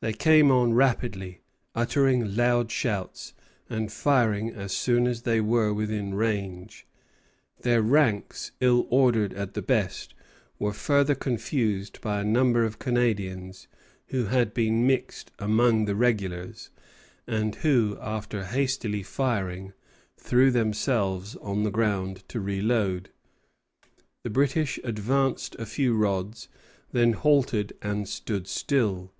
They 0.00 0.12
came 0.12 0.50
on 0.50 0.74
rapidly, 0.74 1.42
uttering 1.76 2.34
loud 2.34 2.72
shouts, 2.72 3.34
and 3.68 3.92
firing 3.92 4.50
as 4.50 4.72
soon 4.72 5.06
as 5.06 5.22
they 5.22 5.40
were 5.40 5.72
within 5.72 6.12
range. 6.14 6.88
Their 7.60 7.80
ranks, 7.80 8.50
ill 8.58 8.88
ordered 8.90 9.32
at 9.34 9.54
the 9.54 9.62
best, 9.62 10.12
were 10.58 10.72
further 10.72 11.14
confused 11.14 12.00
by 12.00 12.18
a 12.20 12.24
number 12.24 12.64
of 12.64 12.80
Canadians 12.80 13.68
who 14.08 14.24
had 14.24 14.52
been 14.54 14.88
mixed 14.88 15.30
among 15.38 15.84
the 15.84 15.94
regulars, 15.94 16.70
and 17.28 17.54
who, 17.54 17.96
after 18.00 18.46
hastily 18.46 19.04
firing, 19.04 19.72
threw 20.16 20.50
themselves 20.50 21.36
on 21.36 21.62
the 21.62 21.70
ground 21.70 22.28
to 22.30 22.40
reload. 22.40 23.10
The 24.24 24.30
British 24.30 24.80
advanced 24.82 25.54
a 25.60 25.64
few 25.64 25.94
rods; 25.96 26.48
then 26.90 27.12
halted 27.12 27.72
and 27.80 28.08
stood 28.08 28.48
still. 28.48 29.12